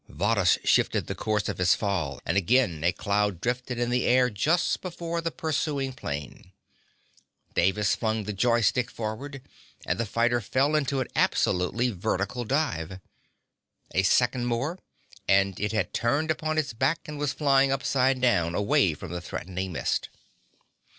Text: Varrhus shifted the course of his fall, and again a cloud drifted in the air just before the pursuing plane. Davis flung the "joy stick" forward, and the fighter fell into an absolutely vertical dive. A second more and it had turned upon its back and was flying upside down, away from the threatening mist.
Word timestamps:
Varrhus 0.09 0.57
shifted 0.63 1.05
the 1.05 1.13
course 1.13 1.47
of 1.47 1.59
his 1.59 1.75
fall, 1.75 2.19
and 2.25 2.35
again 2.35 2.83
a 2.83 2.91
cloud 2.91 3.39
drifted 3.39 3.77
in 3.77 3.91
the 3.91 4.05
air 4.07 4.31
just 4.31 4.81
before 4.81 5.21
the 5.21 5.29
pursuing 5.29 5.93
plane. 5.93 6.53
Davis 7.53 7.93
flung 7.95 8.23
the 8.23 8.33
"joy 8.33 8.61
stick" 8.61 8.89
forward, 8.89 9.43
and 9.85 9.99
the 9.99 10.05
fighter 10.07 10.41
fell 10.41 10.75
into 10.75 11.01
an 11.01 11.07
absolutely 11.15 11.91
vertical 11.91 12.43
dive. 12.45 12.99
A 13.91 14.01
second 14.01 14.47
more 14.47 14.79
and 15.27 15.59
it 15.59 15.71
had 15.71 15.93
turned 15.93 16.31
upon 16.31 16.57
its 16.57 16.73
back 16.73 17.01
and 17.07 17.19
was 17.19 17.31
flying 17.33 17.71
upside 17.71 18.19
down, 18.19 18.55
away 18.55 18.95
from 18.95 19.11
the 19.11 19.21
threatening 19.21 19.71
mist. 19.71 20.09